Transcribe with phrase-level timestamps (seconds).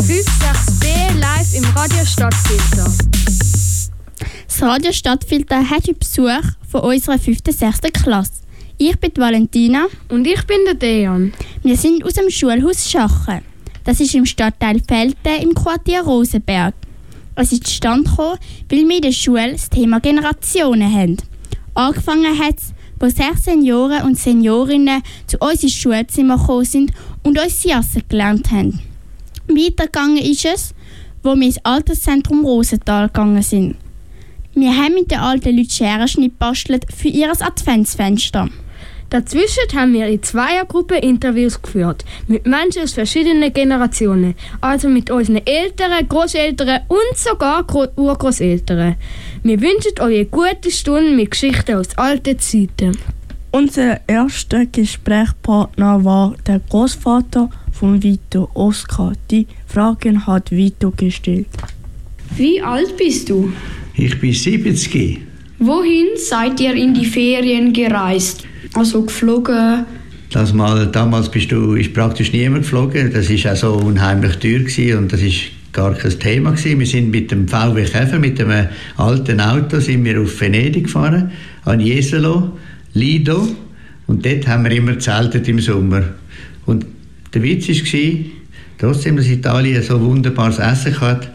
[0.00, 2.90] 5-6b live im Radio Stadtfilter.
[4.46, 7.38] Das Radio Stadtfilter hat heute Besuch von unserer 5.
[7.46, 7.80] 6.
[8.02, 8.32] Klasse.
[8.78, 9.88] Ich bin Valentina.
[10.08, 11.34] Und ich bin der Dejan.
[11.62, 13.42] Wir sind aus dem Schulhaus Schachen.
[13.84, 16.74] Das ist im Stadtteil Felten im Quartier Rosenberg.
[17.34, 18.38] Es ist zustande gekommen,
[18.70, 21.18] weil wir in der Schule das Thema Generationen haben.
[21.74, 26.92] Angefangen hat es, wo sechs Senioren und Seniorinnen zu uns ins Schulzimmer gekommen sind
[27.22, 28.80] und uns Jassen gelernt haben.
[29.56, 30.74] Weitergegangen ist es,
[31.22, 33.76] wo wir ins Alterszentrum Rosenthal gegangen sind.
[34.54, 38.48] Wir haben mit den alten Leuten Scherenschnitt bastelt für ihr Adventsfenster.
[39.10, 45.44] Dazwischen haben wir in Zweiergruppen Interviews geführt mit Menschen aus verschiedenen Generationen, also mit unseren
[45.44, 48.94] Eltern, Großeltern und sogar Gro Urgroßeltern.
[49.42, 52.96] Wir wünschen euch eine gute Stunde mit Geschichten aus alten Zeiten.
[53.52, 59.14] Unser erster Gesprächspartner war der Großvater von Vito, Oskar.
[59.28, 61.48] Die Fragen hat Vito gestellt.
[62.36, 63.52] Wie alt bist du?
[63.94, 65.18] Ich bin 70.
[65.58, 68.44] Wohin seid ihr in die Ferien gereist?
[68.74, 69.84] Also geflogen?
[70.30, 73.12] Das mal, damals bist du, ist praktisch niemand geflogen.
[73.12, 75.40] Das ist auch so unheimlich teuer gewesen und das ist
[75.72, 76.78] gar kein Thema gewesen.
[76.78, 81.32] Wir sind mit dem VW Käfer, mit einem alten Auto, sind wir auf Venedig gefahren,
[81.64, 82.52] an Jesolo,
[82.94, 83.48] Lido
[84.06, 86.02] und dort haben wir immer zeltet im Sommer.
[86.66, 86.86] Und
[87.32, 88.10] der Witz war,
[88.78, 91.30] trotzdem, dass Italien so wunderbares Essen hat,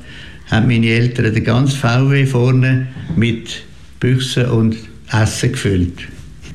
[0.51, 3.63] haben meine Eltern den ganzen VW vorne mit
[3.99, 4.75] Büchsen und
[5.11, 6.07] Essen gefüllt.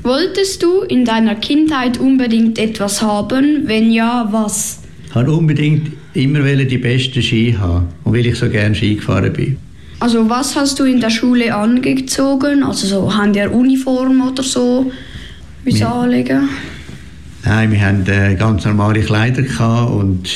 [0.03, 3.63] Wolltest du in deiner Kindheit unbedingt etwas haben?
[3.67, 4.81] Wenn ja, was?
[5.07, 9.33] Ich wollte unbedingt immer die besten Ski haben und weil ich so gerne Ski gefahren
[9.33, 9.57] bin.
[10.01, 12.63] Also was hast du in der Schule angezogen?
[12.63, 14.91] Also so, haben die Uniform oder so?
[15.63, 15.93] Wie ja.
[15.93, 16.49] anlegen?
[17.45, 20.29] Nein, wir hatten äh, ganz normale Kleider gehabt und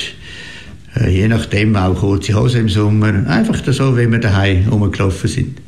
[1.00, 3.26] äh, je nachdem auch kurze Hose im Sommer.
[3.26, 5.58] Einfach so, wie wir daheim rumgelaufen sind.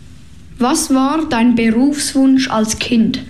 [0.58, 3.22] Was war dein Berufswunsch als Kind?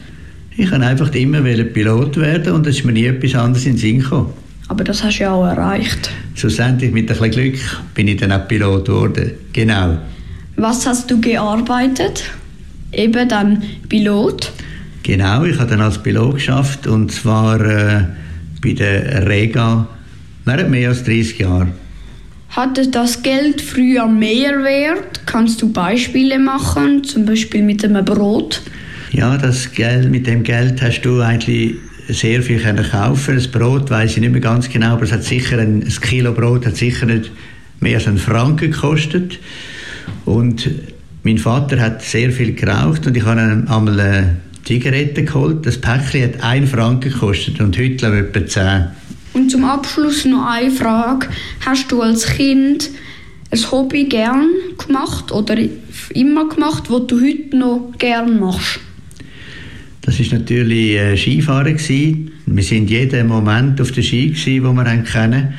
[0.56, 3.78] Ich wollte einfach immer Pilot werden und es ist mir nie etwas anderes in den
[3.78, 4.32] Sinn gekommen.
[4.68, 6.10] Aber das hast du ja auch erreicht.
[6.34, 7.60] Schlussendlich mit ein bisschen Glück
[7.94, 9.32] bin ich dann auch Pilot geworden.
[9.52, 9.98] Genau.
[10.56, 12.24] Was hast du gearbeitet?
[12.92, 14.52] Eben dann Pilot?
[15.02, 18.04] Genau, ich habe dann als Pilot geschafft und zwar äh,
[18.62, 19.86] bei der Rega
[20.46, 21.72] während mehr als 30 Jahren.
[22.48, 25.26] Hatte das Geld früher mehr Wert?
[25.26, 28.62] Kannst du Beispiele machen, zum Beispiel mit einem Brot?
[29.12, 31.74] Ja, das Geld, mit dem Geld hast du eigentlich
[32.08, 33.34] sehr viel können kaufen.
[33.34, 36.32] Das Brot weiß ich nicht mehr ganz genau, aber es hat sicher ein, ein Kilo
[36.32, 37.30] Brot hat sicher nicht
[37.80, 39.38] mehr als einen Franken gekostet.
[40.24, 40.68] Und
[41.22, 45.66] mein Vater hat sehr viel geraucht und ich habe ihm einmal eine Zigarette geholt.
[45.66, 48.84] Das Päckchen hat einen Franken gekostet und heute etwa zehn.
[49.32, 51.28] Und zum Abschluss noch eine Frage.
[51.64, 52.90] Hast du als Kind
[53.50, 55.56] ein Hobby gern gemacht oder
[56.14, 58.80] immer gemacht, was du heute noch gern machst?
[60.02, 62.30] Das ist natürlich äh, Skifahren gewesen.
[62.46, 65.54] Wir sind jeden Moment auf der Ski gewesen, wo wir kennen.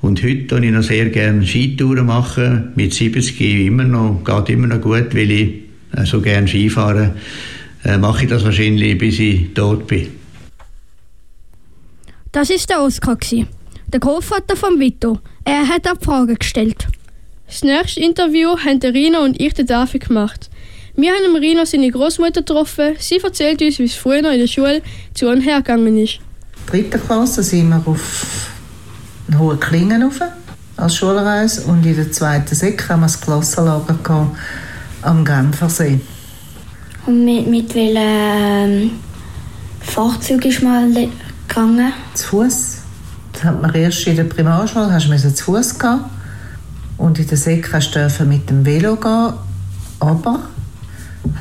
[0.00, 2.72] Und heute tue ich noch sehr gerne Skitouren machen.
[2.76, 5.54] Mit 70 immer noch, geht immer noch gut, weil ich
[5.96, 7.12] äh, so gerne Skifahren.
[7.84, 10.08] Äh, mache ich das wahrscheinlich, bis ich tot bin.
[12.32, 13.18] Das ist der Oskar,
[13.86, 15.18] der Großvater von Vito.
[15.44, 16.86] Er hat eine Frage gestellt.
[17.46, 20.50] Das nächste Interview haben Rina und ich den David gemacht.
[20.94, 22.96] Wir haben Rino seine Großmutter getroffen.
[22.98, 24.82] Sie erzählt uns, wie es früher noch in der Schule
[25.14, 26.18] zu und her gegangen ist.
[26.66, 28.47] Dritte Klasse sind wir auf
[29.28, 30.20] einen hohen Klingen rauf,
[30.76, 34.36] als Schulreise und in der zweiten Sek haben wir das Klassenlager gehabt,
[35.02, 36.00] am Genfersee.
[37.06, 38.90] Und mit, mit welchem ähm,
[39.80, 40.94] Fahrzeug ist man
[41.48, 41.92] gegangen?
[42.14, 42.78] Zu Fuß.
[43.32, 46.00] Das hat man erst in der Primarschule hast du zu Fuß gehen
[46.96, 49.32] und in der Sek hast du mit dem Velo gehen,
[50.00, 50.40] aber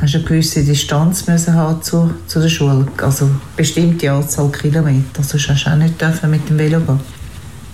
[0.02, 5.24] hast eine gewisse Distanz müssen haben zu, zu der Schule, also eine bestimmte Anzahl Kilometer,
[5.24, 7.00] sonst hast du auch nicht dürfen mit dem Velo gehen.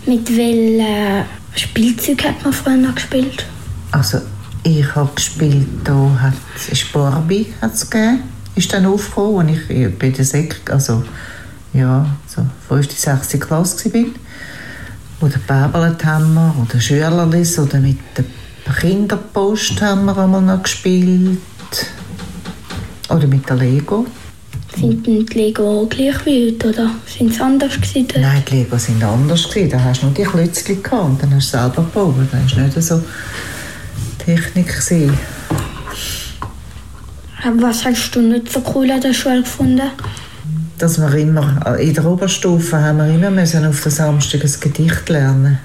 [0.05, 1.25] Mit welchem
[1.55, 3.45] Spielzeug hat man früher noch gespielt?
[3.91, 4.19] Also
[4.63, 6.33] ich habe gespielt, da hat
[6.69, 8.23] es Barbie hat's gegeben,
[8.55, 11.03] ist dann aufgekommen, als ich bei der Sek, also
[11.73, 12.91] ja, so 5.
[12.91, 13.39] 6.
[13.39, 14.05] Klasse war.
[15.21, 18.25] Oder wir, oder Schülerlis, oder mit der
[18.73, 21.39] Kinderpost haben wir einmal noch gespielt.
[23.09, 24.05] Oder mit der Lego.
[24.75, 28.07] Sind die Lego gleich wie heute, oder sind sie anders gewesen?
[28.19, 29.69] Nein, die Lego sind anders gewesen.
[29.69, 32.15] Da hast du nur die Klötzchen gehabt und dann hast du selber gebaut.
[32.31, 33.01] Das war nicht so
[34.17, 34.67] Technik.
[34.67, 35.17] Gewesen.
[37.59, 39.89] Was hast du nicht so cool an der Schule gefunden?
[40.77, 45.09] Dass wir immer, in der Oberstufe haben wir immer müssen auf den Samstag ein Gedicht
[45.09, 45.59] lernen.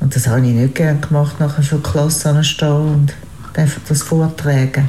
[0.00, 3.14] Und das habe ich nicht gerne gemacht, nachher für die Klasse stehen und
[3.54, 4.88] einfach das vortragen.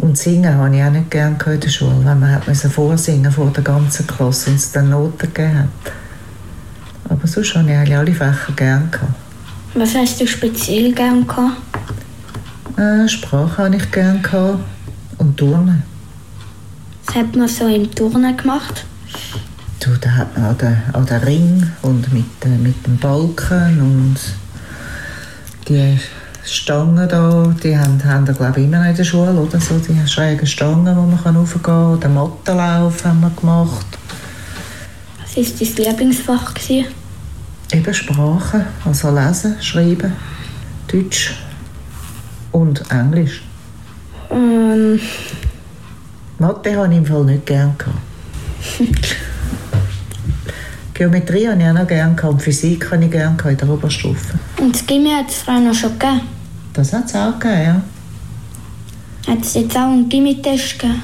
[0.00, 3.50] Und singen habe ich auch nicht gerne in der Schule, weil man müssen vorsingen vor
[3.50, 5.92] der ganzen Klasse und es dann Noten gegeben hat.
[7.10, 9.12] Aber sonst habe ich eigentlich alle Fächer gerne gehabt.
[9.74, 11.60] Was hast du speziell gern gehabt?
[12.78, 14.60] Äh, Sprache habe ich gerne gehabt
[15.18, 15.82] und Turnen.
[17.04, 18.86] Was hat man so im Turnen gemacht?
[19.80, 23.80] Du, da hat man an den, an den Ring und mit, äh, mit dem Balken
[23.82, 24.16] und
[25.68, 25.98] die
[26.44, 29.78] Stangen da, die haben, haben wir glaube ich immer noch in der Schule, oder so,
[29.78, 32.00] die schrägen Stangen, wo man raufgehen kann.
[32.00, 33.86] Den Mattenlauf haben wir gemacht.
[35.22, 36.54] Was war dein Lieblingsfach?
[36.54, 36.86] Gewesen?
[37.72, 40.12] Eben Sprachen, also lesen, schreiben,
[40.88, 41.34] Deutsch
[42.52, 43.42] und Englisch.
[44.30, 45.00] Ähm,
[46.38, 47.96] Mathe habe ich im Fall nicht gern gehabt.
[51.00, 53.74] Geometrie habe ich auch noch gern gehabt und Physik habe ich gern gehabt in der
[53.74, 54.34] Oberstufe.
[54.60, 56.20] und das Gimmi hat es früher noch schon gegeben.
[56.74, 59.32] Das hat es auch gegeben, ja.
[59.32, 61.00] Hat es jetzt auch einen Gimmi-Test gegeben?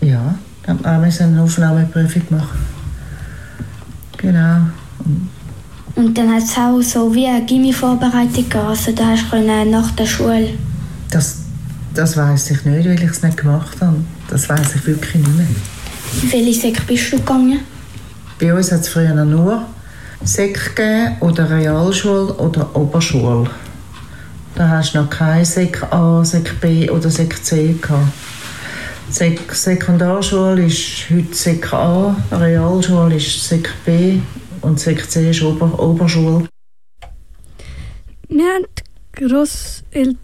[0.00, 0.34] Ja,
[0.64, 2.58] da haben wir auch eine Aufnahmeprüfung machen.
[4.16, 4.62] Genau.
[5.94, 8.66] Und dann hat es auch so wie eine Gimmi-Vorbereitung gegeben.
[8.66, 10.54] Also da hast du nach der Schule.
[11.12, 11.36] Das,
[11.94, 13.98] das weiß ich nicht, weil ich es nicht gemacht habe.
[14.28, 15.46] Das weiß ich wirklich nicht mehr.
[16.20, 17.60] Wie viele Sek bist du gegangen?
[18.40, 19.64] Bei uns hat es früher nur
[20.24, 23.48] Sek gegeben, oder Realschule oder Oberschule.
[24.54, 28.12] Da hast du noch kein Sek A, Sek B oder Sek C gehabt.
[29.10, 34.18] Sek Sekundarschule ist heute Sek A, Realschule ist Sek B
[34.62, 36.48] und Sek C ist Ober Oberschule.
[38.28, 38.64] Wir haben
[39.18, 40.16] die Grossel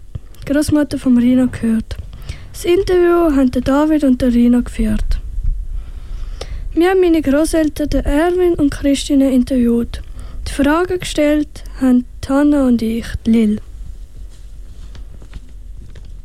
[0.45, 1.95] Grossmutter vom Rino gehört.
[2.51, 5.20] Das Interview haben David und Rino geführt.
[6.73, 10.01] Wir haben meine Großeltern, Erwin und Christine, interviewt.
[10.47, 13.59] Die Fragen gestellt haben Hanna und ich, Lil.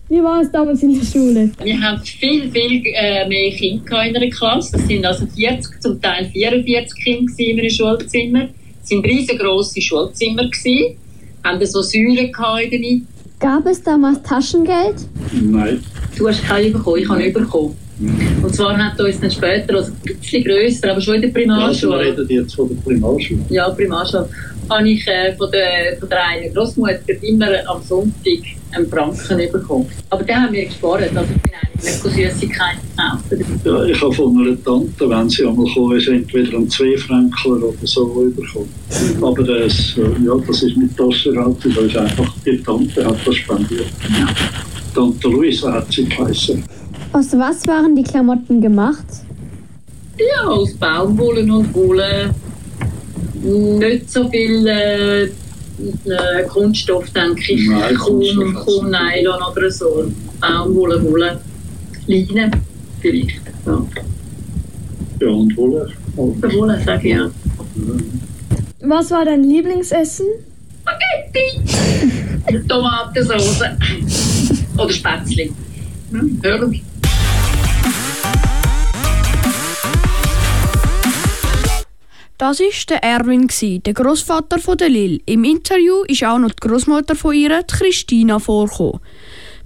[0.08, 1.50] Wie war es damals in der Schule?
[1.64, 4.76] Wir haben viel, viel äh, mehr Kinder in einer Klasse.
[4.76, 8.48] Das sind also 40, zum Teil 44 Kinder in einem Schulzimmer.
[8.84, 10.44] Es waren riesengroße Schulzimmer.
[10.44, 10.96] Gewesen.
[11.42, 13.06] Haben so Säulen gehabt in der Mitte.
[13.40, 14.94] Gab es damals Taschengeld?
[15.32, 15.82] Nein.
[16.16, 17.76] Du hast keinen bekommen, ich habe nicht bekommen.
[17.98, 21.38] Und zwar hat uns dann später, also ein bisschen grösser, aber schon in der Also
[21.38, 23.40] wir Primarschule, reden jetzt von der Primarschule.
[23.48, 24.28] ja, Primarschule,
[24.68, 29.86] habe ich äh, von, der, von der einen Großmutter immer am Sonntag einen Franken bekommen.
[30.10, 33.64] Aber den haben wir gespart, also ich bin eigentlich nicht Süßigkeiten gekauft.
[33.64, 37.52] Ja, ich habe von einer Tante, wenn sie einmal gekommen ist, entweder einen 2 Franken
[37.52, 38.68] oder so bekommen.
[39.22, 43.86] Aber das, äh, ja, das ist mit das ist einfach, die Tante hat das spendiert.
[44.94, 46.64] Tante Luisa hat sie geheißen.
[47.16, 49.06] Aus was waren die Klamotten gemacht?
[50.18, 52.34] Ja, aus Baumwolle und Wolle.
[53.42, 55.30] Nicht so viel äh, äh,
[56.46, 57.68] Kunststoff, denke ich.
[57.70, 60.12] Nein, kaum, kaum Nylon oder so.
[60.42, 61.40] Baumwolle, Wolle.
[62.06, 62.50] Leine
[63.00, 63.40] vielleicht.
[63.64, 63.86] Ja.
[65.22, 65.88] Ja, und Wolle.
[66.16, 67.30] Wolle, sage ich ja.
[68.82, 70.26] Was war dein Lieblingsessen?
[70.82, 71.62] Spaghetti!
[72.68, 73.62] Tomatensauce.
[74.76, 75.48] Oder Spätzle.
[76.10, 76.82] Hm, hören.
[82.38, 85.22] Das war der Erwin, der Großvater von der Lil.
[85.24, 89.00] Im Interview ist auch noch die Großmutter von ihr, Christina, vorgekommen.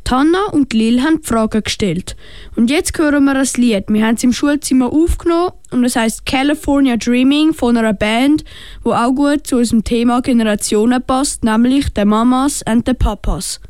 [0.07, 2.17] Die Hanna und Lil haben die Fragen gestellt.
[2.55, 3.85] Und jetzt hören wir ein Lied.
[3.89, 8.45] Wir haben es im Schulzimmer aufgenommen und es heißt California Dreaming von einer Band,
[8.85, 13.61] wo auch gut zu unserem Thema Generationen passt, nämlich the Mamas and the Papas.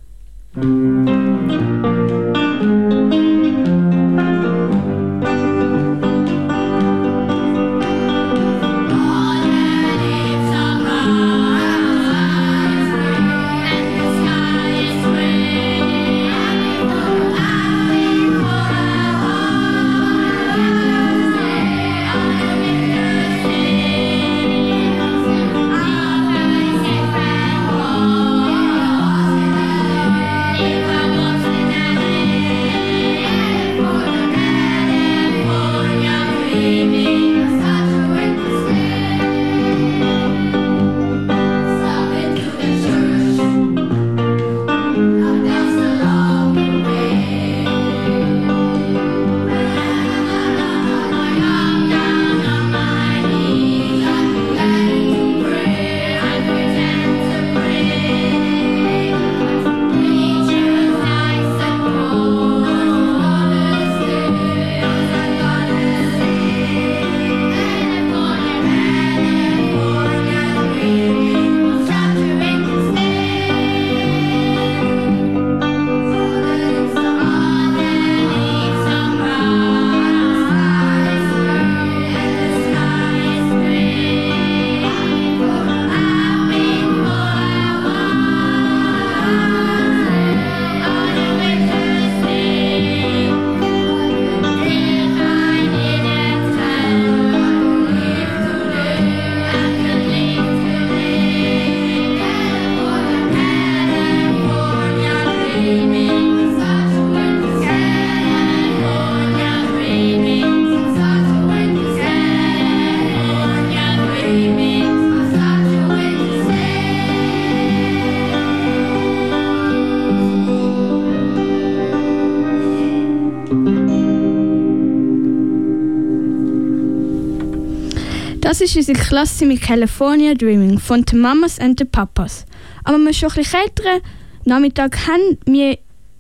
[128.61, 132.45] Das ist unsere Klasse mit California Dreaming von den Mamas and the Papas.
[132.85, 134.03] Aber wir schon ein bisschen älteren
[134.45, 135.79] Nachmittag haben wir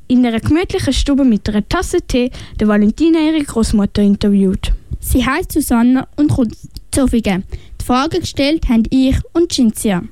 [0.09, 4.73] in einer gemütlichen Stube mit einer Tasse Tee der Valentina ihre Großmutter interviewt.
[5.00, 6.56] Sie heißt Susanne und kommt
[6.92, 7.44] Zofingen.
[7.78, 10.02] Die Frage gestellt haben ich und Cinzia.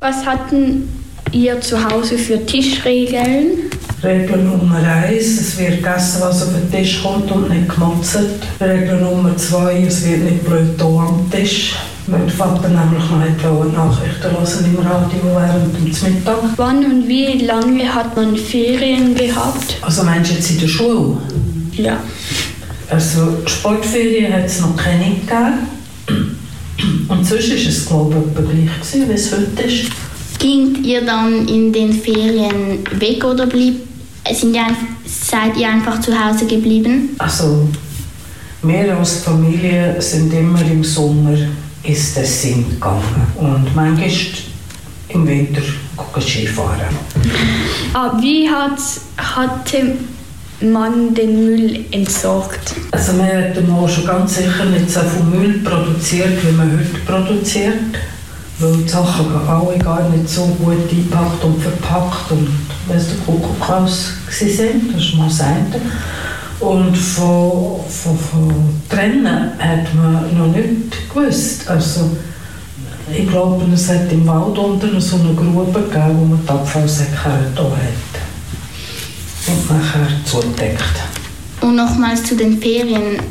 [0.00, 0.88] Was hatten
[1.32, 3.70] ihr zu Hause für Tischregeln?
[4.02, 8.18] Regel Nummer eins, es wird gegessen, was auf den Tisch kommt und nicht gemotzt.
[8.60, 11.74] Regel Nummer zwei, es wird nicht blöd am Tisch.
[12.06, 16.38] Mein Vater nämlich noch nicht Nachrichten hören im Radio während dem Mittag.
[16.56, 19.76] Wann und wie lange hat man Ferien gehabt?
[19.82, 21.18] Also meinst du jetzt in der Schule?
[21.72, 21.98] Ja.
[22.88, 25.68] Also Sportferien hat es noch keine gegeben.
[27.08, 29.90] Und sonst war es glaube ich gleich, gewesen, wie es heute ist.
[30.38, 33.80] Gingt ihr dann in den Ferien weg oder blieb,
[34.32, 34.66] sind ihr,
[35.04, 37.10] seid ihr einfach zu Hause geblieben?
[37.18, 37.68] Also
[38.62, 41.36] wir als Familie sind immer im Sommer
[41.82, 44.10] ins Tessin gegangen und manchmal
[45.08, 45.62] im Winter
[46.20, 46.96] Skifahren.
[47.94, 48.78] Ah, wie hat,
[49.16, 49.96] hatte
[50.60, 52.74] man den Müll entsorgt?
[52.90, 56.98] Also wir hätten mal schon ganz sicher nicht so viel Müll produziert, wie man heute
[57.06, 57.74] produziert.
[58.60, 62.48] Weil die Sachen alle gar nicht so gut eingepackt und verpackt und
[62.88, 64.92] weiss der Kuckuck aus sind.
[64.92, 65.80] Das ist mal das eine.
[66.60, 68.54] Und von, von, von
[68.88, 71.68] Trennen hat man noch nicht gewusst.
[71.68, 72.16] Also,
[73.16, 77.14] ich glaube, es hat im Wald unten so eine Grube gegeben, wo man die Abfallsäcke
[77.54, 78.20] da hat.
[79.46, 80.82] Und nachher zugedeckt.
[81.60, 83.22] Und nochmals zu den Ferien.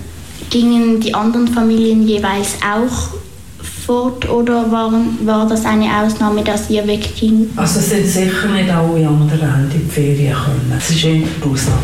[0.49, 3.09] Gingen die anderen Familien jeweils auch
[3.87, 7.49] fort oder waren, war das eine Ausnahme, dass ihr wegging?
[7.55, 10.73] Also es sind sicher nicht alle anderen in die Ferien können.
[10.77, 11.81] Es war eher die Ausnahme.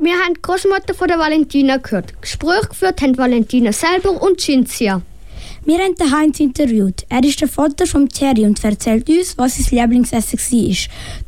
[0.00, 2.20] Wir haben die Großmutter von der Valentina gehört.
[2.20, 5.02] Gespräche geführt haben Valentina selber und Cinzia.
[5.68, 7.04] Wir haben den Heinz interviewt.
[7.10, 10.70] Er ist der Vater von Thierry und erzählt uns, was sein Lieblingsessen war.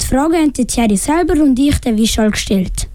[0.00, 2.88] Die Frage haben Thierry selber und ich den Wischal gestellt.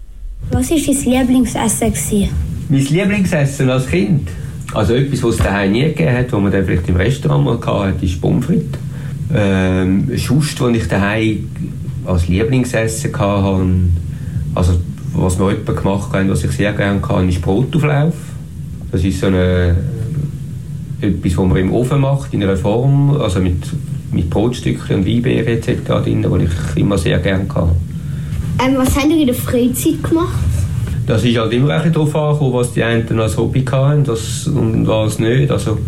[0.50, 2.28] Was war dein Lieblingsessen?
[2.68, 4.28] Mein Lieblingsessen als Kind?
[4.74, 7.60] Also etwas, was es daheim nie gegeben hat, was man dann vielleicht im Restaurant mal
[7.64, 8.80] hatte, ist Pommes frites.
[9.32, 11.48] Ähm, Schust, was ich daheim
[12.06, 13.72] als Lieblingsessen hatte,
[14.52, 14.80] also
[15.12, 18.14] was wir jemanden gemacht haben, was ich sehr gerne kann, ist Brotauflauf.
[18.90, 19.76] Das ist so eine,
[21.00, 23.62] etwas, was man im Ofen macht, in einer Form, also mit,
[24.12, 25.80] mit Brotstückchen und Weinbeeren etc.
[26.04, 27.70] drin, was ich immer sehr gerne kann.
[28.64, 30.38] Ähm, was habt ihr in der Freizeit gemacht?
[31.06, 34.86] Das ist halt immer ein darauf angekommen, was die einen als Hobby hatten das, und
[34.88, 35.50] was nicht.
[35.50, 35.78] Also,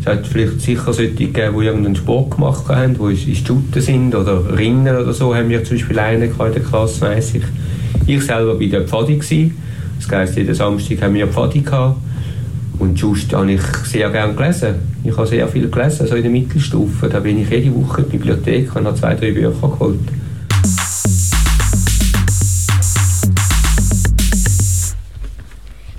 [0.00, 4.14] es hat vielleicht sicher solche gegeben, die irgendeinen Sport gemacht haben, die ins Shooten sind
[4.14, 7.42] oder Rinnen oder so, haben wir zum Beispiel einen in der Klasse, weiss ich.
[8.06, 9.14] Ich selber war der Pfadi.
[9.14, 9.56] Gewesen.
[9.98, 11.96] Das heisst, jeden Samstag haben wir Pfadi gehabt.
[12.80, 14.74] Und sonst habe ich sehr gerne gelesen.
[15.04, 17.10] Ich habe sehr viel gelesen, so in der Mittelstufe.
[17.10, 20.00] Da bin ich jede Woche in die Bibliothek und habe zwei, drei Bücher geholt.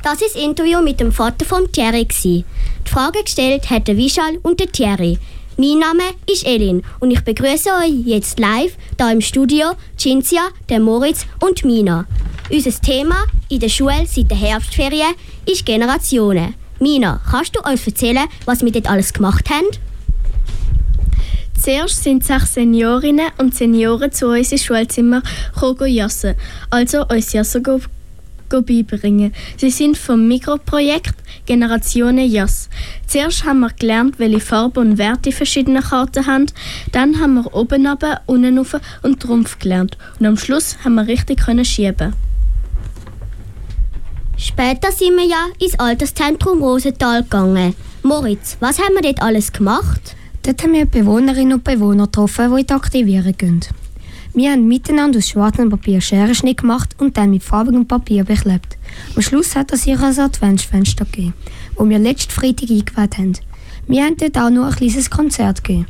[0.03, 2.07] Das ist das Interview mit dem Vater von Thierry.
[2.23, 2.43] Die
[2.85, 5.19] Frage gestellt hat der Vishal und der Thierry.
[5.57, 10.79] Mein Name ist Elin und ich begrüße euch jetzt live hier im Studio Cinzia, der
[10.79, 12.07] Moritz und Mina.
[12.50, 15.13] Unser Thema in der Schule seit der Herbstferien
[15.45, 16.55] ist Generationen.
[16.81, 19.67] Mina, kannst du uns erzählen, was wir dort alles gemacht haben?
[21.55, 25.21] Zuerst sind sechs Seniorinnen und Senioren zu uns ins Schulzimmer
[25.53, 26.33] gekommen, jassen,
[26.71, 27.79] also uns Jassen go,
[28.50, 29.31] go beibringen.
[29.57, 31.13] Sie sind vom Mikroprojekt
[31.45, 32.67] Generationen Jass.
[33.05, 36.47] Zuerst haben wir gelernt, welche Farben und Werte verschiedene Karten haben.
[36.91, 40.00] Dann haben wir oben runter, unten rauf und Trumpf gelernt.
[40.19, 42.15] Und am Schluss haben wir richtig können schieben.
[44.43, 47.75] Später sind wir ja ins Alterszentrum Rosenthal gegangen.
[48.01, 50.15] Moritz, was haben wir dort alles gemacht?
[50.41, 53.60] Dort haben wir Bewohnerinnen und Bewohner getroffen, die in die Aktivierung gehen.
[54.33, 58.79] Wir haben miteinander aus schwarzem Papier Scherenschnitt gemacht und dann mit farbigem Papier beklebt.
[59.15, 61.36] Am Schluss hat es sich ein Adventsfenster gegeben,
[61.75, 63.38] wo wir letzten Freitag eingeweiht haben.
[63.86, 65.86] Wir haben dort auch noch ein kleines Konzert gegeben.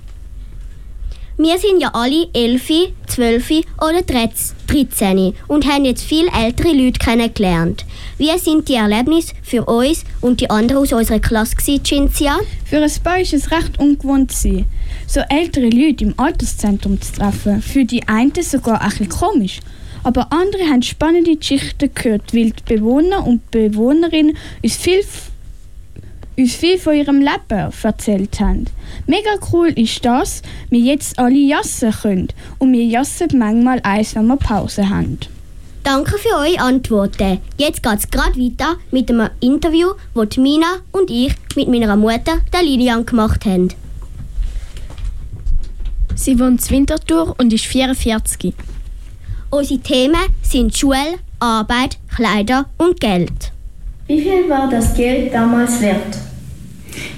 [1.44, 7.84] Wir sind ja alle 11, 12 oder 13 und haben jetzt viel ältere Leute kennengelernt.
[8.20, 12.38] Wie sind die Erlebnisse für uns und die anderen aus unserer Klasse gewesen, Cinzia?
[12.64, 14.68] Für ein paar ist es recht ungewohnt gewesen,
[15.08, 17.60] so ältere Leute im Alterszentrum zu treffen.
[17.64, 19.62] Für die einen sogar ein bisschen komisch.
[20.04, 25.04] Aber andere haben spannende Geschichten gehört, weil die Bewohner und Bewohnerinnen uns viel
[26.42, 28.66] uns viel von ihrem Leben erzählt haben.
[29.08, 32.28] Mega cool ist das, wir jetzt alle jassen können
[32.60, 35.20] und wir jassen manchmal eins, wenn wir Pause haben.
[35.84, 37.40] Danke für eure Antworten.
[37.58, 42.38] Jetzt geht es gerade weiter mit einem Interview, das Mina und ich mit meiner Mutter,
[42.54, 43.70] der Lilian, gemacht haben.
[46.16, 48.54] Sie wohnt in Winterthur und ist 44.
[49.50, 53.52] Unsere Themen sind Schule, Arbeit, Kleider und Geld.
[54.08, 56.31] Wie viel war das Geld damals wert?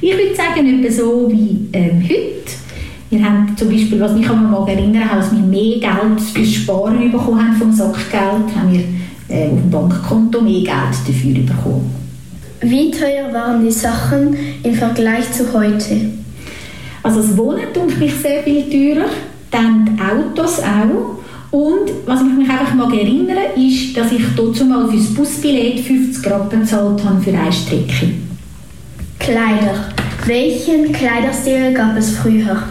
[0.02, 2.64] Ich würde sagen, etwa so wie ähm, heute.
[3.10, 7.12] Wir haben zum Beispiel, was mich an mal erinnern als wir mehr Geld fürs Sparen
[7.12, 8.80] bekommen haben vom Sackgeld, haben wir
[9.30, 11.96] äh, auf dem Bankkonto mehr Geld dafür bekommen.
[12.62, 16.10] Wie teuer waren die Sachen im Vergleich zu heute?
[17.04, 19.10] Also das Wohnen tut mich sehr viel teurer,
[19.52, 21.20] dann die Autos auch.
[21.52, 25.82] Und was ich mich einfach mal erinnere, ist, dass ich dazu mal für das Busbillett
[25.82, 28.08] 50 Rappen bezahlt habe für eine Strecke.
[29.24, 29.86] Kleider.
[30.26, 32.62] Welchen Kleiderstil gab es früher?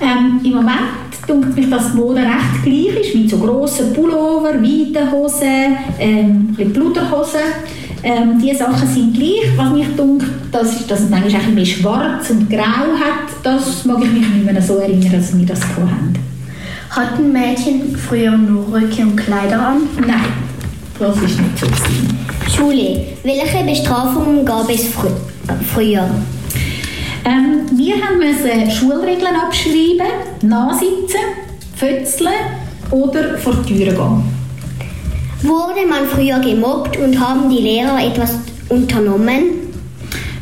[0.00, 0.80] Ähm, Im Moment
[1.28, 6.56] denkt mich, dass die Mode recht gleich ist, mit so grossen Pullover, weiten Hosen, ähm,
[6.58, 7.38] ein Bluterhosen.
[8.02, 9.56] Ähm, diese Sachen sind gleich.
[9.56, 13.84] Was mich denkt, das ist, dass es manchmal ein mehr schwarz und grau hat, das
[13.84, 16.14] mag ich mich nicht mehr so erinnern, dass wir das haben.
[16.90, 19.82] Hatten Mädchen früher nur Röcke und Kleider an?
[20.00, 20.32] Nein,
[20.98, 21.66] das ist nicht so.
[22.50, 23.06] Schule.
[23.22, 25.10] Welche Bestrafungen gab es frü
[25.74, 26.08] früher?
[27.24, 31.20] Ähm, wir mussten Schulregeln abschreiben, nachsitzen,
[31.74, 32.32] fötzeln
[32.90, 34.22] oder vor die Türe gehen.
[35.42, 38.34] Wurde man früher gemobbt und haben die Lehrer etwas
[38.68, 39.64] unternommen?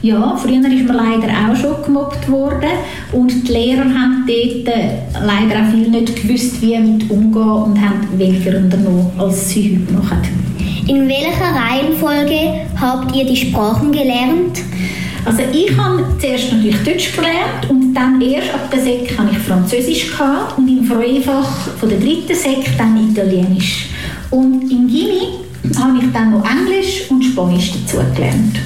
[0.02, 2.70] Ja, früher ist man leider auch schon gemobbt worden
[3.12, 7.80] und die Lehrer haben dort äh, leider auch viel nicht gewusst, wie damit umgehen und
[7.80, 10.41] haben weniger unternommen, als sie heute machen.
[10.88, 14.58] In welcher Reihenfolge habt ihr die Sprachen gelernt?
[15.24, 19.38] Also ich habe zuerst natürlich Deutsch gelernt und dann erst ab der Sek habe ich
[19.38, 23.90] Französisch gehabt und im Freifach von der dritten Sek dann Italienisch.
[24.30, 25.28] Und im Gimmi
[25.78, 28.58] habe ich dann noch Englisch und Spanisch dazu gelernt.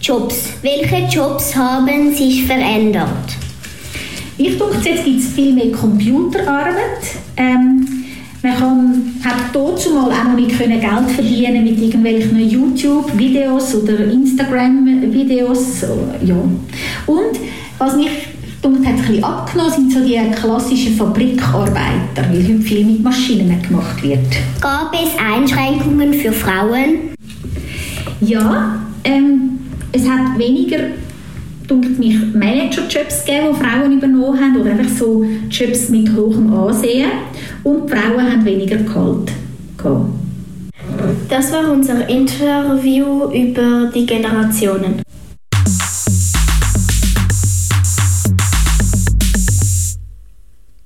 [0.00, 0.48] Jobs.
[0.62, 3.36] Welche Jobs haben sich verändert?
[4.38, 7.02] Ich denke, jetzt gibt es viel mehr Computerarbeit.
[7.36, 8.03] Ähm,
[8.44, 13.98] man kann, hat dazu mal auch noch nicht können Geld verdienen mit irgendwelchen YouTube-Videos oder
[14.04, 15.82] Instagram-Videos.
[16.24, 16.36] Ja.
[17.06, 17.40] Und
[17.78, 18.10] was mich
[18.62, 23.60] denke, hat ein bisschen abgenommen, sind so die klassischen Fabrikarbeiter, weil heute viel mit Maschinen
[23.62, 24.20] gemacht wird.
[24.60, 27.14] Gab es Einschränkungen für Frauen?
[28.20, 29.58] Ja, ähm,
[29.92, 30.78] es hat weniger
[31.66, 37.10] dunkt mich Managerjobs gegeben, die Frauen übernommen haben oder einfach so Jobs mit hohem Ansehen
[37.62, 39.32] und die Frauen haben weniger Gehalt
[39.76, 40.10] gehabt.
[41.28, 45.02] Das war unser Interview über die Generationen.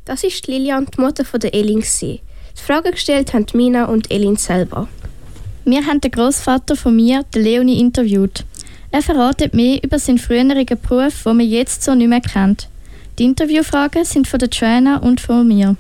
[0.05, 1.83] Das ist Lilian, die Mutter von der Elin.
[2.01, 2.21] Die
[2.55, 4.89] Frage gestellt haben Mina und Elin selber.
[5.65, 8.45] Wir haben den Großvater von mir, den Leonie, interviewt.
[8.91, 12.69] Er verratet mehr über seinen früheren Beruf, den man jetzt so nicht mehr kennt.
[13.19, 15.77] Die Interviewfragen sind von der Trainer und von mir.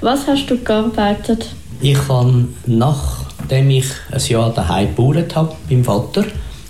[0.00, 1.46] Was hast du gearbeitet?
[1.80, 6.24] Ich habe, nachdem ich ein Jahr daheim gebaut habe, beim Vater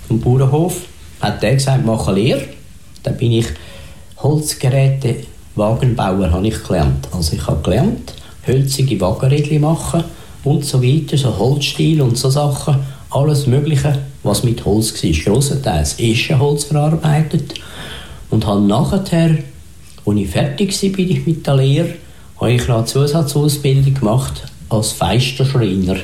[0.08, 0.82] vom Bauernhof,
[1.20, 2.48] hat er gesagt, mache eine Lehre.
[3.02, 3.46] Dann bin ich
[4.16, 5.16] Holzgeräte
[5.56, 7.08] Wagenbauer habe ich gelernt.
[7.12, 8.14] Also ich habe gelernt,
[8.46, 10.02] hölzige Wagenräder machen
[10.42, 12.76] und so weiter, so Holzstil und so Sachen.
[13.14, 15.12] Alles Mögliche, was mit Holz war.
[15.12, 17.55] Grossenteils Eschenholz verarbeitet.
[18.29, 19.38] Und habe nachher,
[20.05, 21.94] als ich fertig war mit der Lehre,
[22.40, 25.98] habe ich eine Zusatzausbildung gemacht als Feisterschreiner.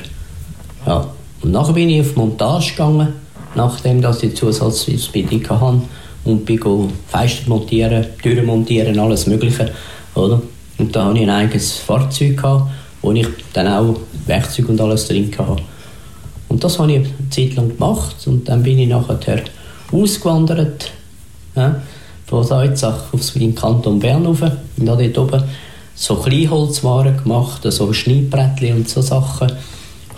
[0.85, 1.05] Ja.
[1.41, 3.09] Und nachher bin ich auf Montage gegangen,
[3.55, 5.81] nachdem dass ich die Zusatzausbildung hatte
[6.23, 9.69] und bin Fenster montieren, Türen montieren, alles Mögliche.
[10.15, 10.41] Oder?
[10.77, 12.71] Und da hatte ich ein eigenes Fahrzeug, gehabt,
[13.01, 15.61] wo ich dann auch Werkzeug und alles drin hatte.
[16.51, 19.43] Und das habe ich eine Zeit lang gemacht und dann bin ich nachher
[19.89, 20.91] ausgewandert
[21.55, 21.81] ja,
[22.25, 25.43] von Salzach aufs in den Kanton Bern rauf und habe dort oben
[25.95, 29.49] so Kleinholzwaren gemacht, so Schneidbrettchen und so Sachen,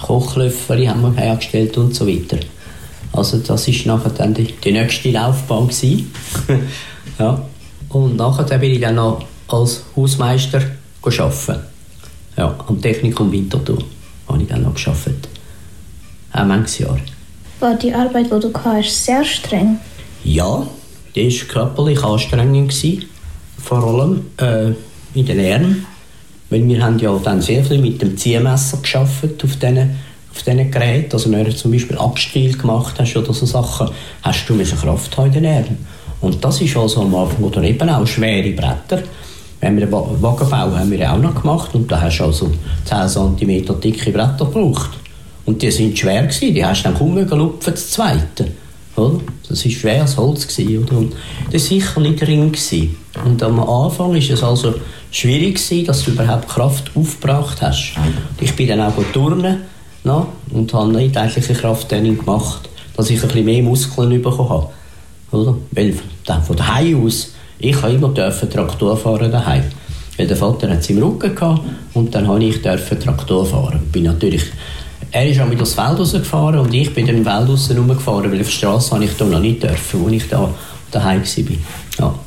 [0.02, 2.39] Kochlöffel haben wir hergestellt und so weiter.
[3.12, 5.69] Also das ist nachher dann die, die nächste Laufbahn
[7.19, 7.41] ja.
[7.89, 10.63] Und nachher bin ich dann noch als Hausmeister
[11.04, 11.62] arbeiten.
[12.36, 13.84] Ja, am Technikum Winterthur
[14.28, 15.33] habe ich dann noch gearbeitet.
[16.34, 16.98] Auch manches Jahr.
[17.60, 19.78] War die Arbeit, die du hast, sehr streng?
[20.24, 20.65] Ja,
[21.15, 22.74] die war körperlich anstrengend.
[23.62, 24.74] Vor allem äh,
[25.17, 25.86] in den Ehren.
[26.50, 29.96] Weil wir haben ja dann sehr viel mit dem Ziehmesser geschafft auf diesen
[30.34, 31.13] auf diesen Geräten.
[31.13, 33.89] Also wenn du zum Beispiel Abstiel gemacht hast oder so Sachen,
[34.24, 35.86] hast du müssen Kraft haben in den Armen.
[36.22, 39.04] Und das ist also am Anfang, oder eben auch schwere Bretter.
[39.60, 42.52] Wenn wir den Wagenbau haben wir auch noch gemacht und da hast du also
[42.86, 44.91] 10 cm dicke Bretter gebraucht.
[45.46, 48.48] Und die sind schwer gewesen, die hast du dann kaum lupfen, das zweite.
[48.96, 49.20] Oder?
[49.50, 50.48] Das war schweres Holz.
[50.48, 50.98] Gewesen, oder?
[50.98, 51.14] Und
[51.52, 52.52] das war sicher nicht gering.
[52.52, 52.96] Gewesen.
[53.26, 54.76] Und am Anfang war es also
[55.12, 57.94] schwierig, gewesen, dass du überhaupt Kraft aufgebracht hast.
[57.98, 59.62] Und ich bin dann auch turnen
[60.04, 60.28] no?
[60.52, 64.70] und habe nicht eigentlich Krafttraining gemacht, dass ich ein bisschen mehr Muskeln bekommen habe.
[65.32, 65.58] Oder?
[65.72, 65.96] Weil
[66.46, 69.64] von daheim aus, ich habe immer dürfen Traktor fahren daheim.
[70.18, 71.62] Weil der Vater hat es im Rücken gehabt
[71.96, 73.80] und dann habe ich dürfen Traktor fahren.
[73.92, 74.44] Bin natürlich
[75.13, 78.32] er ist auch mit das Feld rausgefahren und ich bin dann im Wald raus rumgefahren,
[78.32, 80.54] weil auf der Straße habe ich da noch nicht dürfen, als ich da
[80.91, 81.58] daheim war.
[81.99, 82.19] Ja.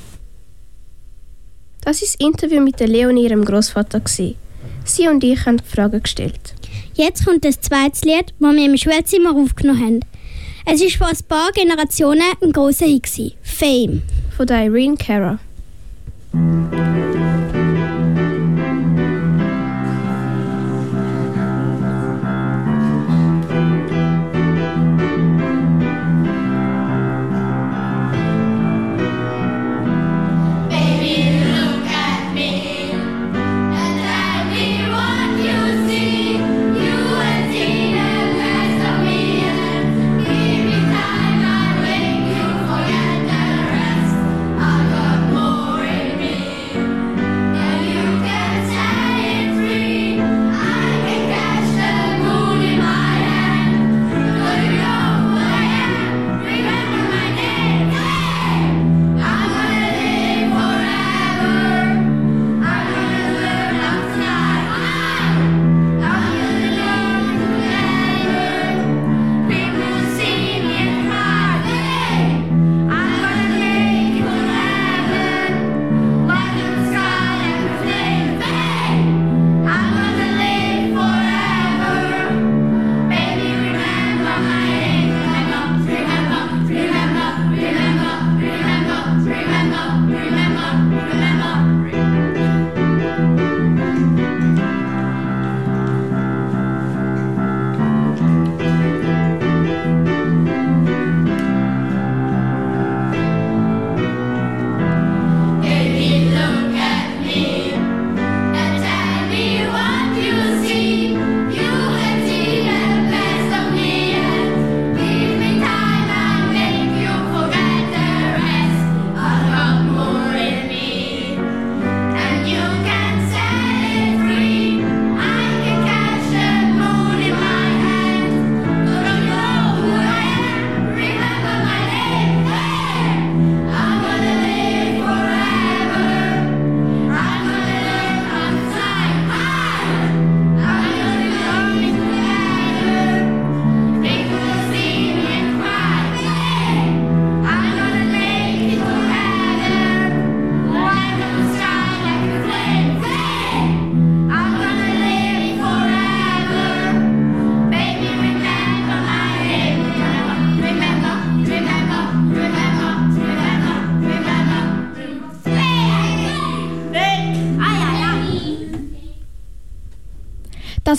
[1.84, 4.00] Das war das Interview mit der Leo und ihrem Großvater.
[4.06, 6.54] Sie und ich haben Fragen gestellt.
[6.94, 10.00] Jetzt kommt das zweite Lied, das wir im Schulzimmer aufgenommen haben.
[10.64, 13.08] Es war vor ein paar Generationen ein grosser Hit.
[13.42, 14.02] Fame.
[14.36, 15.40] Von Irene Cara.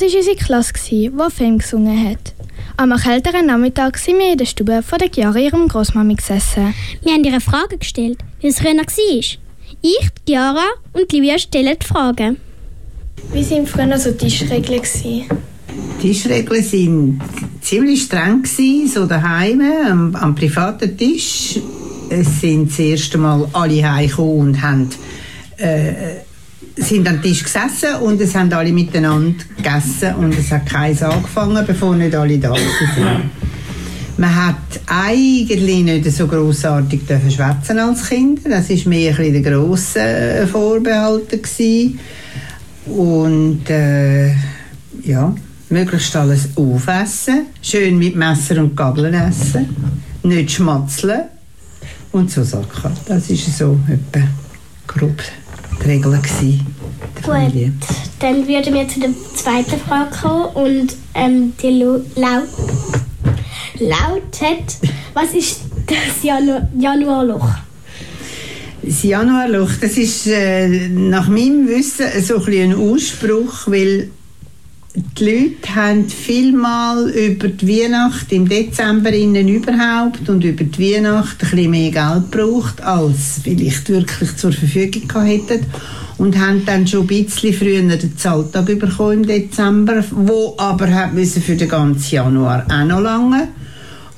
[0.08, 2.34] War unsere Klasse, die Film gesungen hat.
[2.78, 6.74] Am kälteren Nachmittag sind wir in der Stube von der Chiara ihrem Großmami gesessen.
[7.04, 8.86] Wir haben ihr eine Frage gestellt, wie es früher war.
[9.82, 12.38] Ich, Chiara und Livia stellen die Fragen.
[13.34, 14.82] Wie waren früher so Tischregeln?
[16.02, 17.22] Tischregeln waren
[17.62, 21.60] ziemlich streng, so daheim, am, am privaten Tisch.
[22.10, 24.89] Es sind das erste Mal alle heimgekommen und haben
[25.58, 26.27] äh,
[26.78, 31.66] sind am Tisch gesessen und es haben alle miteinander gegessen und es hat keins angefangen,
[31.66, 33.32] bevor nicht alle da waren.
[34.18, 38.42] Man hat eigentlich nicht so grossartig schwätzen als Kind.
[38.46, 41.40] Das war mehr ein der grosse äh, Vorbehalte.
[42.88, 44.34] Und äh,
[45.04, 45.36] ja,
[45.70, 49.68] möglichst alles aufessen, schön mit Messer und Gabeln essen,
[50.24, 51.24] nicht schmatzeln
[52.12, 52.94] und so Sachen.
[53.06, 54.26] Das ist so etwa
[54.88, 55.22] grob
[55.82, 56.66] die Regeln gewesen,
[57.24, 57.72] Gut,
[58.20, 61.70] dann würden wir zu der zweiten Frage kommen und ähm, die
[62.16, 62.48] laut
[63.80, 64.78] lautet,
[65.13, 67.50] was ist das Janu Januarloch?
[68.82, 74.10] Das Januarloch, das ist äh, nach meinem Wissen so ein, ein Ausspruch, weil
[74.98, 81.44] die Leute haben vielmal über die Weihnacht im Dezember innen überhaupt und über die Weihnacht
[81.44, 85.66] ein bisschen mehr Geld gebraucht, als vielleicht wirklich zur Verfügung hätten
[86.18, 91.14] und haben dann schon ein bisschen früher den Zahltag bekommen im Dezember, wo aber hat
[91.14, 93.50] müssen für den ganzen Januar auch noch lange.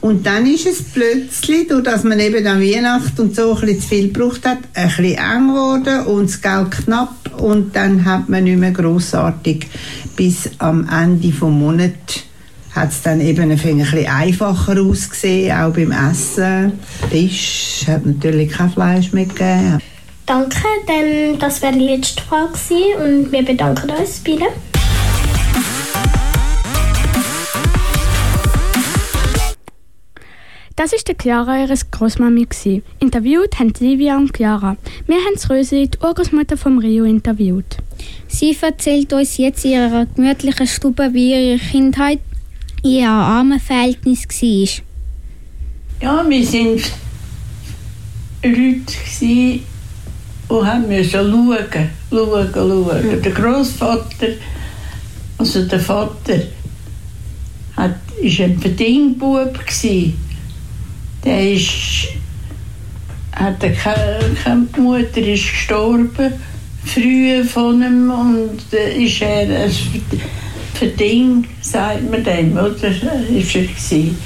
[0.01, 3.81] Und dann ist es plötzlich, durch dass man eben an Weihnachten und so ein bisschen
[3.81, 8.29] zu viel gebraucht hat, ein bisschen eng geworden und das Geld knapp und dann hat
[8.29, 9.67] man nicht mehr grossartig
[10.15, 12.23] bis am Ende des Monats
[12.71, 16.73] hat es dann eben ein bisschen einfacher ausgesehen, auch beim Essen.
[17.09, 19.79] Tisch hat natürlich kein Fleisch mehr gegeben.
[20.25, 22.51] Danke, denn das wäre die letzte Frage
[23.03, 24.45] und wir bedanken uns beide.
[30.79, 32.81] Das ist die Clara ihres Großmami gsi.
[33.01, 34.77] Interviewt haben Livia und Clara.
[35.07, 37.79] Wir haben Rösi, die Urgroßmutter vom Rio, interviewt.
[38.29, 42.21] Sie erzählt uns jetzt in ihrer gemütlichen Stube, wie ihre Kindheit
[42.81, 44.83] in ihrem armen Verhältnis war.
[46.01, 46.81] Ja, wir sind
[48.41, 49.63] Leute, die
[50.49, 53.21] haben müssen schauen, schauen, schauen.
[53.21, 54.27] Der Großvater,
[55.39, 56.39] also der Vater,
[57.75, 60.28] hat, ist ein Verdingbub gewesen.
[61.29, 62.07] Der ist,
[63.33, 66.33] hatte keine, keine Mutter, ist gestorben,
[66.83, 69.71] früh von ihm und äh, ist er ein
[70.73, 72.71] Verding, sagt man dem, oder?
[72.71, 74.17] Ist er gewesen.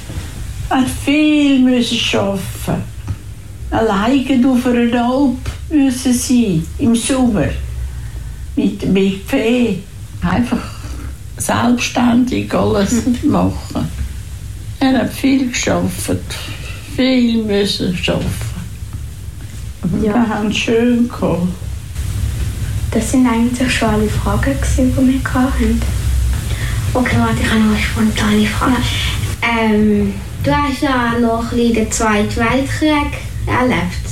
[0.70, 2.82] Hat viel müssen arbeiten.
[3.70, 7.50] Alleine auf einer Alp müssen sein, im Sommer.
[8.56, 9.80] Mit, mit Fee.
[10.22, 10.70] Einfach
[11.36, 13.90] selbstständig alles machen.
[14.80, 16.08] Er hat viel geschafft
[16.96, 18.24] viel müssen arbeiten.
[20.02, 20.14] Ja.
[20.14, 21.48] Wir haben es schön gehabt.
[22.90, 25.80] Das sind eigentlich schon alle Fragen, die wir hatten.
[26.94, 28.76] Okay, warte, ich habe noch eine spontane Frage.
[29.42, 34.04] Ähm, du hast ja noch ein bisschen den Zweiten Weltkrieg erlebt.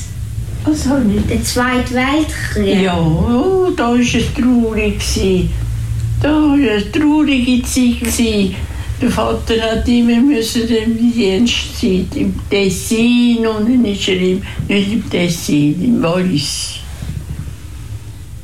[0.65, 1.27] Was habe ich?
[1.27, 2.83] Den Zweiten Weltkrieg?
[2.83, 5.49] Ja, oh, da war es traurig.
[6.21, 8.55] Da war eine traurige Zeit.
[9.03, 14.09] Der Vater hat immer müssen im Dienst sein, im Tessin und er im, nicht
[14.69, 16.75] im Tessin, im Wallis.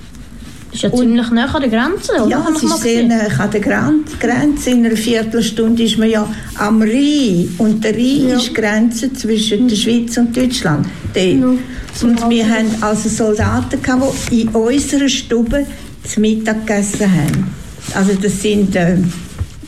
[0.74, 2.28] Das ist ja ziemlich nah an der Grenze, oder?
[2.30, 4.72] Ja, es ist sehr nah an der Grenze.
[4.72, 7.54] In einer Viertelstunde ist man ja am Rhein.
[7.60, 8.38] Und der Rhein ja.
[8.38, 10.88] ist die Grenze zwischen der Schweiz und Deutschland.
[11.16, 11.22] Ja.
[11.22, 13.80] Und wir haben also Soldaten,
[14.32, 15.68] die in unserer Stube
[16.04, 17.54] zu Mittag gegessen haben.
[17.94, 18.76] Also das sind...
[18.76, 18.98] Äh,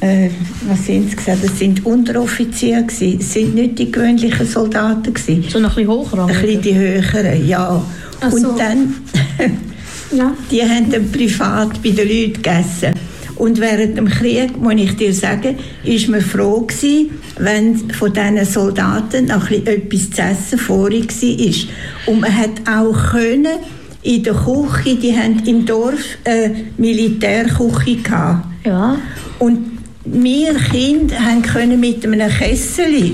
[0.01, 0.29] äh,
[0.67, 1.43] was sind sie gesagt?
[1.43, 3.19] Das sind Unteroffiziere gewesen.
[3.19, 5.45] Das sind nicht die gewöhnlichen Soldaten gewesen.
[5.49, 6.39] So noch ein bisschen hochrangiger?
[6.39, 7.81] Ein bisschen die höheren, ja.
[8.29, 8.35] So.
[8.35, 8.95] Und dann
[10.11, 10.35] ja.
[10.51, 12.93] Die haben dann privat bei den Leuten gegessen.
[13.35, 18.45] Und während dem Krieg, muss ich dir sagen, ist man froh gewesen, wenn von diesen
[18.45, 22.13] Soldaten noch etwas zu essen vorig war.
[22.13, 23.57] Und man hat auch können,
[24.03, 28.45] in der Küche, die haben im Dorf eine Militärküche gehabt.
[28.63, 28.97] Ja.
[29.39, 33.13] Und wir Kinder haben können mit einem Kessel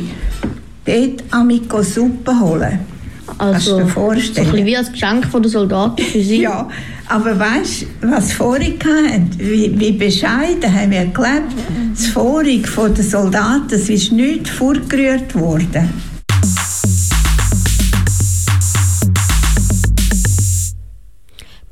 [0.85, 2.90] dort Amico Suppe holen.
[3.37, 4.51] Also, Kannst du dir vorstellen?
[4.51, 6.41] So ein wie als Geschenk von den Soldaten für sie.
[6.41, 6.67] ja,
[7.07, 9.29] aber weißt du, was vorhin hatten?
[9.37, 11.53] Wie, wie bescheiden haben wir gelebt.
[11.93, 15.89] Das Vorig von den Soldaten, es ist nicht vorgerührt worden.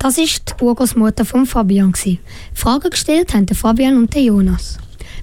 [0.01, 1.93] Das war die Urgroßmutter von Fabian.
[2.53, 4.77] Fragen gestellt haben Fabian und Jonas.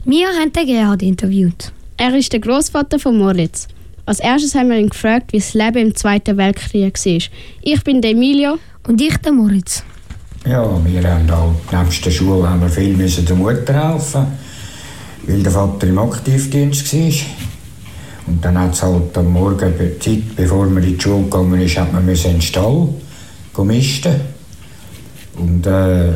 [0.04, 1.72] Wir haben den Gerhard interviewt.
[1.96, 3.68] Er ist der Großvater von Moritz.
[4.06, 7.20] Als erstes haben wir ihn gefragt, wie das Leben im Zweiten Weltkrieg war.
[7.62, 8.58] Ich bin der Emilio.
[8.86, 9.82] Und ich der Moritz.
[10.46, 14.26] Ja, wir haben halt, nebst der Schule haben wir viel müssen der Mutter helfen,
[15.26, 17.12] weil der Vater im Aktivdienst war.
[18.28, 21.76] Und dann hat es halt am Morgen, Zeit, bevor man in die Schule gegangen ist,
[21.76, 22.88] hat man müssen in den Stall
[23.58, 24.14] misten.
[25.36, 26.12] Und äh,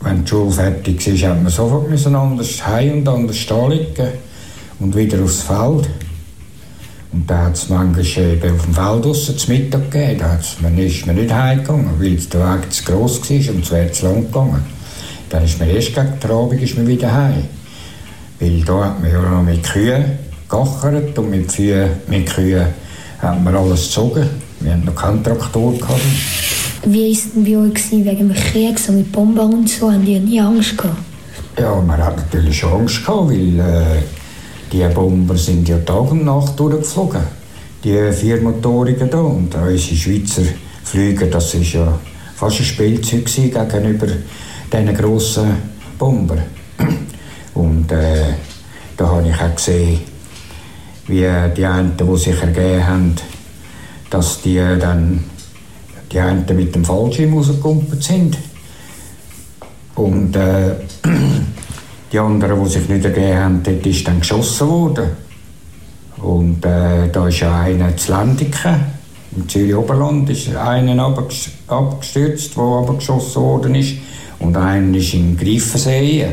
[0.00, 4.12] wenn die Schule fertig war, hat man sofort müssen anders heim und anders stehen liegen
[4.78, 5.88] und wieder aufs Feld.
[7.12, 10.18] Und da hat es manchmal eben auf dem Feld draussen zu Mittag gegeben.
[10.18, 13.92] Da man, ist man nicht heimgegangen, weil der Weg zu gross war und es wäre
[13.92, 14.64] zu lang gegangen.
[15.30, 17.44] Dann ist man erst gegen den Abend ist man wieder heim.
[18.38, 20.04] Weil da hat man ja noch mit Kühen
[20.48, 22.66] gachert und mit, Kühen, mit Kühen
[23.18, 24.28] hat man alles gezogen.
[24.60, 25.72] Wir hatten noch keinen Traktor.
[25.72, 26.00] Gehabt.
[26.84, 29.90] Wie war es denn bei euch wegen dem Krieg, so mit Bomben und so?
[29.90, 30.96] Haben die nie Angst gehabt?
[31.58, 34.02] Ja, man hat natürlich schon Angst gehabt, weil äh,
[34.72, 37.22] die Bomber sind ja Tag und Nacht durchgeflogen.
[37.84, 39.18] Die viermotorigen da.
[39.18, 40.42] Und unsere Schweizer
[40.82, 41.98] Flüge, das war ja
[42.34, 44.06] fast ein Spielzeug gegenüber
[44.72, 45.56] diesen grossen
[45.98, 46.38] Bomber.
[47.54, 48.34] Und äh,
[48.96, 50.00] da habe ich auch gesehen,
[51.06, 51.26] wie
[51.56, 53.14] die einen, die sich ergeben haben,
[54.10, 55.24] dass die dann
[56.12, 58.38] die einen mit dem Fallschirm rausgekumpelt sind.
[59.94, 60.76] Und äh,
[62.16, 65.10] die anderen, die sich nicht ergeben haben, dort ist dann geschossen worden.
[66.22, 68.74] Und äh, da ist ja einer zu Landiken,
[69.36, 71.14] im Zürich-Oberland, ist einer
[71.68, 73.96] abgestürzt, der aber geschossen worden ist.
[74.38, 76.26] Und einer ist in Greifensee.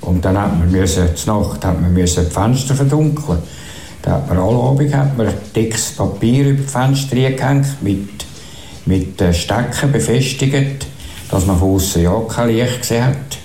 [0.00, 3.38] Und dann hat man müssen, Nacht hat man müssen die Fenster verdunkeln.
[4.00, 8.24] Da hat man alle Abend hat man dickes Papier über die Fenster gehängt, mit,
[8.86, 10.86] mit Stecken befestigt,
[11.30, 13.39] dass man von außen ja kein Licht gesehen hat.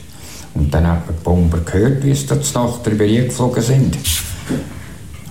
[0.56, 3.98] Und dann hat man die Bomber gehört, wie sie da Nacht drüber geflogen sind.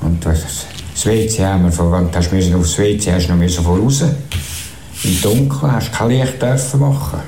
[0.02, 4.04] Und das, das WC haben wir, von, wenn du hast aufs WC hast noch voraus.
[5.02, 7.20] Im Dunkeln hast du kein Licht dürfen machen.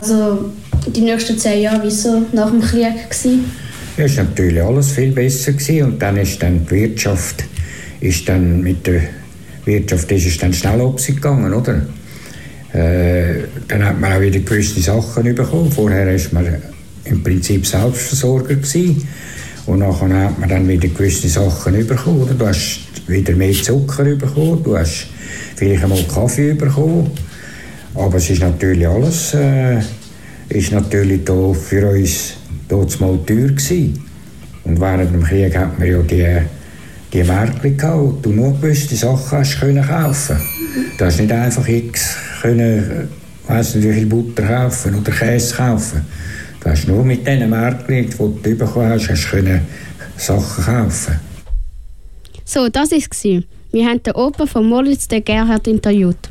[0.00, 0.50] Also
[0.86, 3.44] die nächsten zehn Jahre, wieso nach dem Krieg gewesen?
[3.96, 5.84] Ja, ist natürlich alles viel besser gewesen.
[5.84, 7.44] und dann ist dann die Wirtschaft,
[8.00, 9.02] ist dann mit der
[9.64, 11.82] Wirtschaft ist es dann schnell gegangen, oder?
[12.72, 15.70] Äh, dann hat man auch wieder gewisse Sachen bekommen.
[15.70, 16.62] Vorher war man
[17.04, 19.06] im Prinzip Selbstversorger gewesen.
[19.66, 22.22] und nachher hat man dann wieder gewisse Sachen bekommen.
[22.22, 22.34] Oder?
[22.34, 25.06] Du hast wieder mehr Zucker bekommen, du hast
[25.56, 27.10] vielleicht einmal Kaffee bekommen,
[27.94, 29.80] aber es ist natürlich alles äh,
[30.48, 32.34] ist natürlich da für uns
[32.68, 34.04] dort mal teuer gewesen.
[34.64, 36.38] Und während dem Krieg hat man ja die,
[37.12, 40.36] die Märkte gehabt, du nur gewisse Sachen hast können kaufen.
[40.98, 43.08] Du hast nicht einfach X können,
[43.46, 46.02] weiss nicht, Butter kaufen oder Käse kaufen.
[46.62, 49.66] Du hast nur mit diesen Märkten, die du bekommen hast, hast können
[50.16, 51.20] Sachen kaufen.
[52.44, 53.24] So, das war es.
[53.72, 56.30] Wir haben den Opa von Moritz den Gerhard interviewt.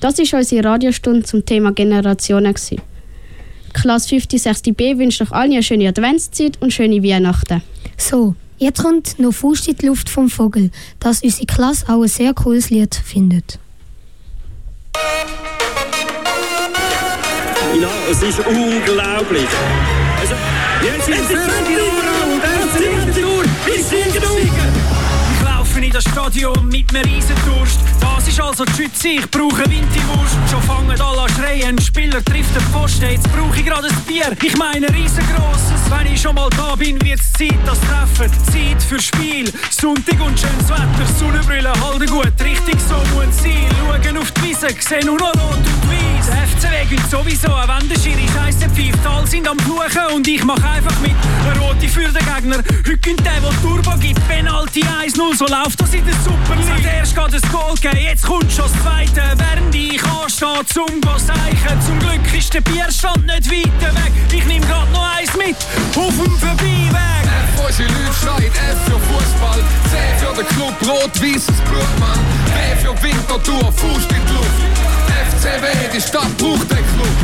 [0.00, 2.54] Das war unsere Radiostunde zum Thema Generationen.
[3.72, 7.62] Klasse 50 6b wünscht euch allen eine schöne Adventszeit und schöne Weihnachten.
[7.96, 12.08] So, jetzt kommt noch Fuß in die Luft vom Vogel, das unsere Klasse auch ein
[12.08, 13.58] sehr cooles Lied findet.
[17.78, 19.46] Ja, es ist unglaublich.
[20.20, 20.34] Also,
[20.82, 21.78] jetzt ist es fertig
[22.24, 23.48] und er singt durch.
[23.64, 24.22] Wir singen
[25.34, 27.78] Ich laufe in das Stadion mit einem riesen Durst.
[28.20, 30.36] Das ist also die Schütze, ich brauche Winterwurst.
[30.50, 33.08] Schon fangen alle an schreien, ein Spieler trifft den Posten.
[33.10, 35.80] Jetzt brauche ich gerade ein Bier, ich meine riesengroßes.
[35.88, 38.30] Wenn ich schon mal da bin, wird's Zeit, das Treffen.
[38.52, 41.06] Zeit für Spiel, Sonntag und schönes Wetter.
[41.18, 43.70] Sonnenbrille halten gut, richtig so muss es sein.
[44.04, 46.26] Schauen auf die Wiese, sehen nur noch rot und weiß.
[46.26, 49.06] Der FCW gibt sowieso, wenn der Schiri scheisse pfeift.
[49.06, 51.14] Alle sind am Fluchen und ich mach einfach mit.
[51.48, 52.58] Eine rote für den Gegner.
[52.58, 54.28] Heute gönnt der, der Turbo gibt.
[54.28, 56.84] Penalty 1-0, so läuft das in der Super League.
[56.84, 59.22] Erst geht das Goal geben, jetzt kommt schon das Zweite.
[59.36, 61.80] Während ich anstehe zum Goseichen.
[61.84, 64.12] Zum Glück ist der Bierstand nicht weit weg.
[64.32, 65.56] Ich nehm grad noch eins mit
[65.96, 67.24] auf dem Vorbeiweg.
[67.24, 69.60] F, unsere Leute schreien F für Fußball.
[69.90, 72.20] C für den Club, rot-weißes Blutmann.
[72.50, 74.60] B für Winterthur, Fuß in die Luft.
[75.30, 77.16] FCW, die Stadt braucht den Club.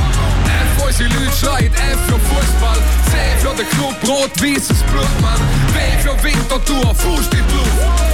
[0.47, 2.79] F, unsere Leute schreien F für Fußball.
[3.11, 5.41] C für den Club, rot-weißes Blutmann.
[5.75, 8.07] B für Winterthur, Fuß in die Luft.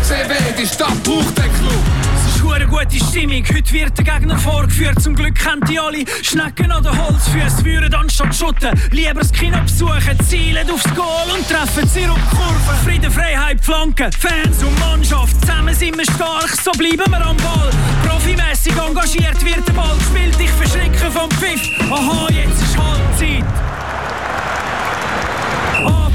[0.00, 1.99] FCW, die Stadt braucht den Club.
[2.48, 5.00] Eine gute Stimmung, heute wird der Gegner vorgeführt.
[5.02, 8.70] Zum Glück kennt die alle Schnecken an den Holzfüßen, führen anstatt Schutten.
[8.90, 12.84] Lieber das Kino besuchen, zielen aufs Goal und treffen sie auf die Kurve.
[12.84, 17.70] Frieden, Freiheit, Flanken, Fans und Mannschaft, zusammen sind wir stark, so bleiben wir am Ball.
[18.06, 21.60] Profimässig engagiert wird der Ball gespielt, ich verschrecke vom Pfiff.
[21.90, 23.69] Aha, jetzt ist Halbzeit.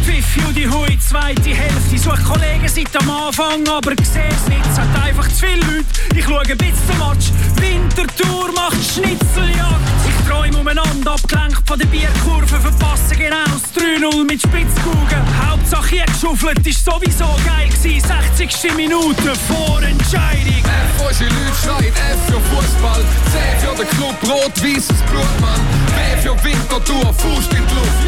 [0.05, 1.97] Pfiff, Judy Hui, zweite Hälfte.
[1.97, 4.63] Suche Kollegen seit am Anfang, aber sehe es nicht.
[4.63, 5.85] Hat einfach zu viele Leute.
[6.15, 7.31] Ich schaue ein bisschen Match.
[7.59, 9.81] Wintertour macht Schnitzeljagd.
[10.07, 12.45] Ich träume umeinander, abgelenkt von der Bierkurve.
[12.45, 15.25] Verpasse genau das 3-0 mit Spitzkugeln.
[15.49, 18.07] Hauptsache geschuffelt ist sowieso geil gewesen.
[18.37, 18.75] 60.
[18.75, 20.63] Minute vor Entscheidung.
[20.63, 25.59] F, unsere Leute schreien F für Fußball, C für den Club, rot-weißes Blut, Mann.
[25.95, 28.05] B für Winterthur, Fuß in die Luft.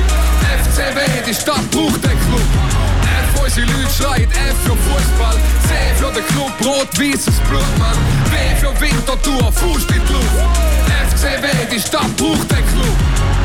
[0.63, 2.47] FCW, die Stadt braucht den Club.
[3.03, 5.36] F, unsere Leute schreien F für Fußball,
[5.68, 7.97] C für den Club, rot-weißes Blut, Mann.
[8.32, 10.78] B für Winterthur, Fuß in die Luft.
[11.11, 12.95] FCW, die Stadt braucht den Club.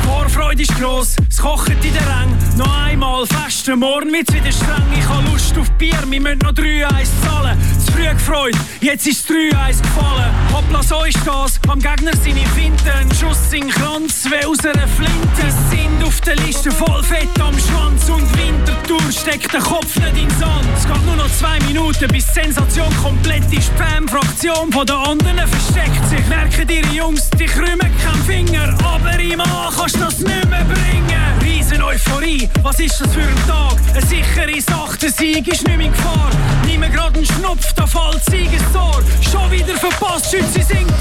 [0.05, 2.39] Vorfreude ist gross, es kocht in den Rängen.
[2.57, 4.87] Noch einmal festen, morgen wird's wieder streng.
[4.99, 6.89] Ich habe Lust auf Bier, wir müssen noch 3-1
[7.23, 7.59] zahlen.
[7.85, 10.31] Zu früh gefreut, jetzt ist 3-1 gefallen.
[10.53, 12.93] Hoppla, so ist das, am Gegner seine Finte.
[12.93, 15.45] Ein Schuss in den Kranz, wie aus einer Flinte.
[15.71, 18.09] Sind auf der Liste voll fett am Schwanz.
[18.09, 20.67] Und Wintertour steckt der Kopf nicht in den Sand.
[20.77, 23.71] Es geht nur noch zwei Minuten, bis die Sensation komplett ist.
[23.73, 26.27] Die Fan-Fraktion von den anderen versteckt sich.
[26.29, 28.77] Merken ihre Jungs, die krümmen keinen Finger.
[28.85, 31.41] Aber im A kannst du das nicht mehr bringen.
[31.43, 33.77] Riesen Euphorie, was ist das für ein Tag?
[33.93, 36.31] Eine sichere Sache, der Sieg ist nicht mehr in Gefahr.
[36.67, 39.03] Nimm mir grad einen Schnupf, da fällt Siegestor.
[39.21, 40.93] Schon wieder verpasst, Schütze singt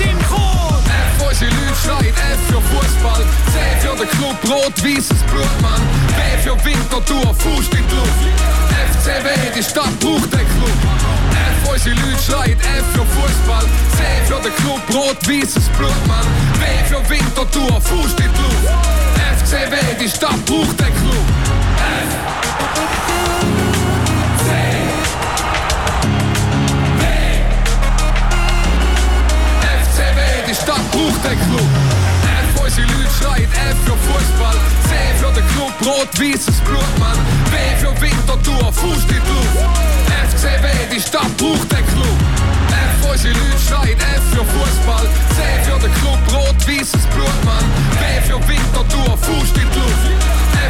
[4.32, 5.82] für den Club, rot-weißes Blut, Mann.
[6.16, 8.10] B für Winterthur, Fuß in die Luft.
[8.92, 10.78] FCW, die Stadt braucht den Club.
[11.32, 13.66] F, unsere Leute schreien F für Fußball,
[13.98, 16.26] C für den Club, rot-weißes Blut, Mann.
[16.60, 18.70] B für Winterthur, Fuß in die Luft.
[19.44, 21.26] FCW, die Stadt braucht den Club.
[29.62, 32.01] FCW, die Stadt braucht den Club.
[33.32, 37.18] Schreien F für Fußball, C für den Club, rot-weißes Blut, Mann.
[37.50, 39.56] B für Winterthur, Fuß die Luft.
[40.28, 42.18] FCW, die Stadt braucht den Club.
[42.70, 47.64] F, unsere Leute schreien F für Fußball, C für den Club, rot-weißes Blut, Mann.
[48.00, 50.12] B für Winterthur, Fuß die Luft.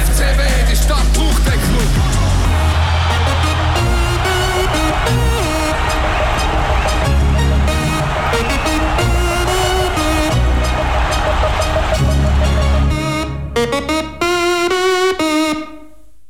[0.05, 2.30] FCW, die Stadt braucht den Club.